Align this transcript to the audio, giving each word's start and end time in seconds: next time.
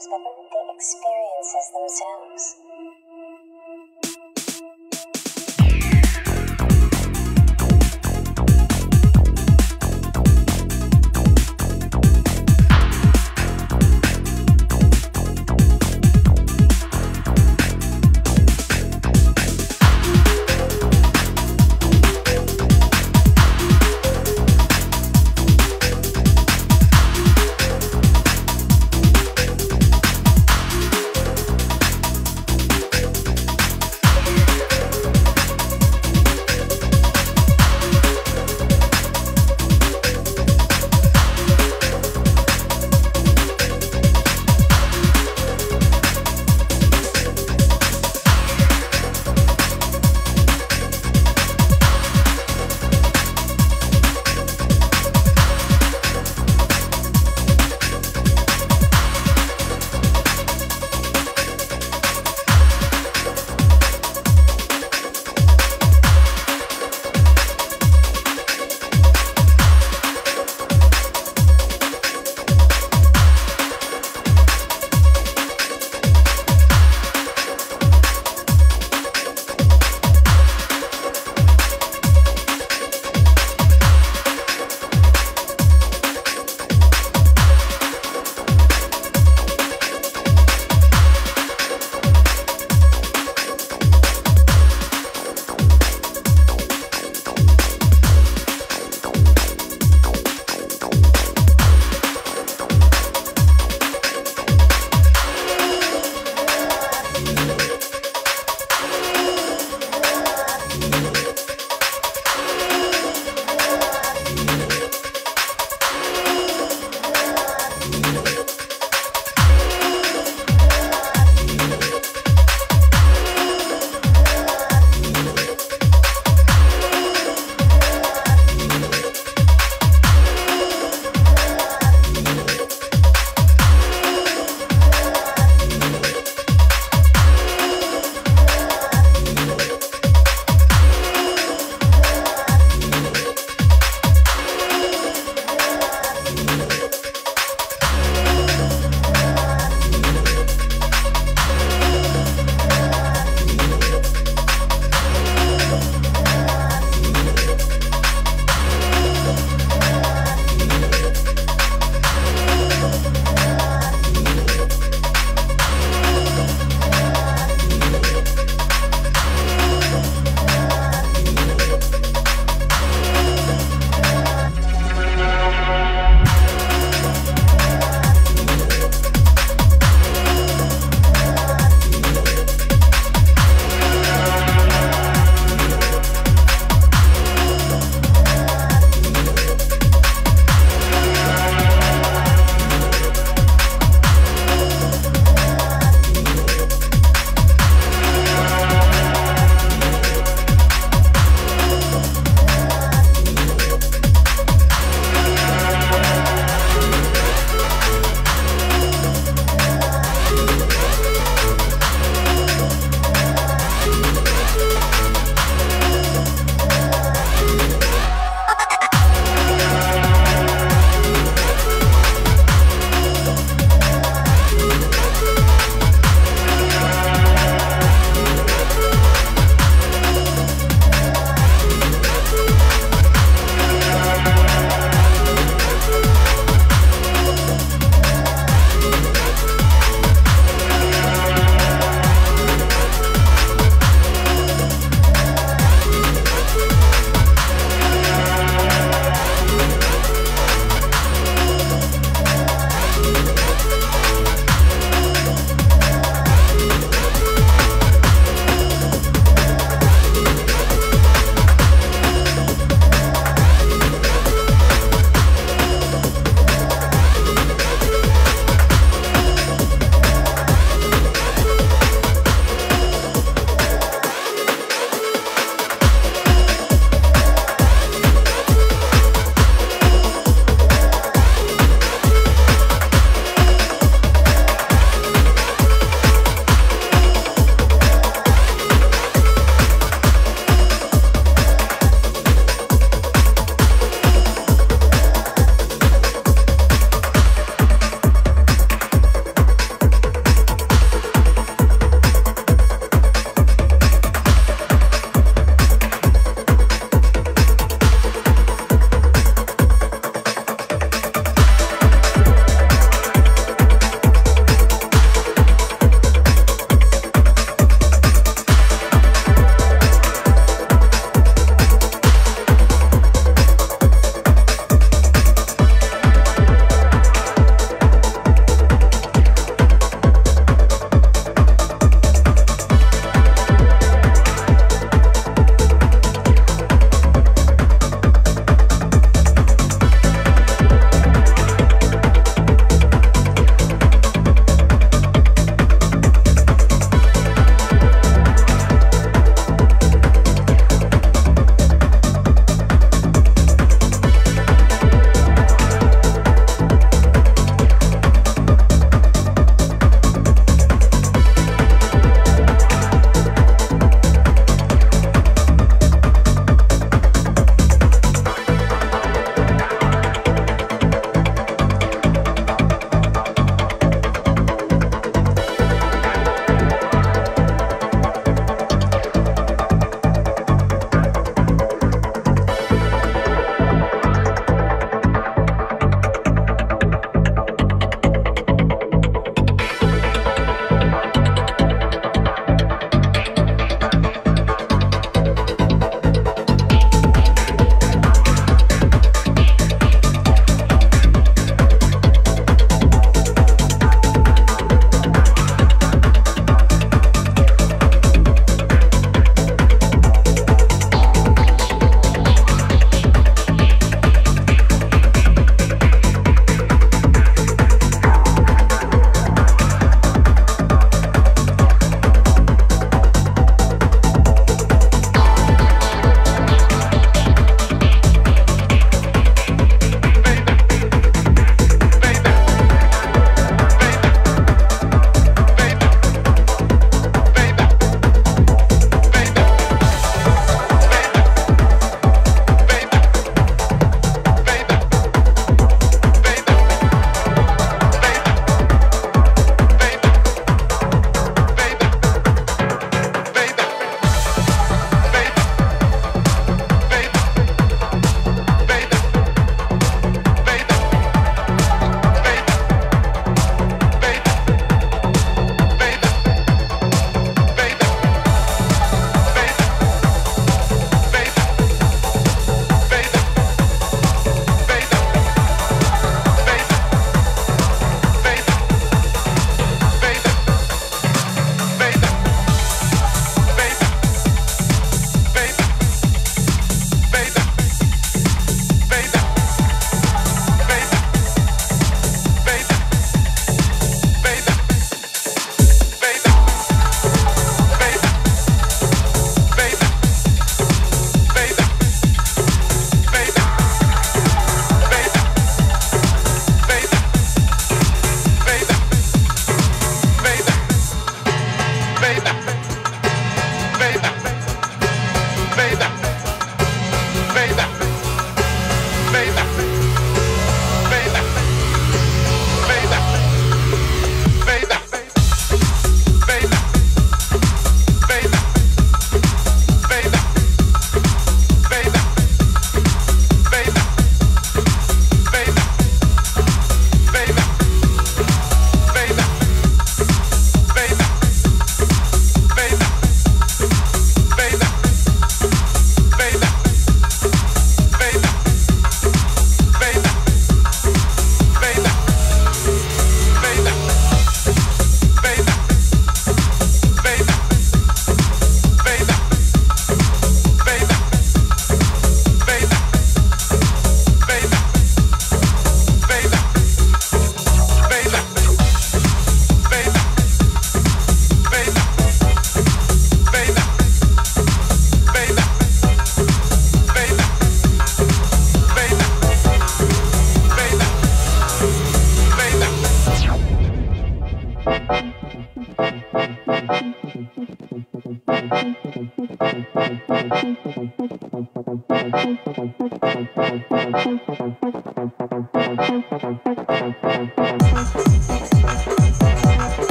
next 0.00 0.08
time. 0.08 0.49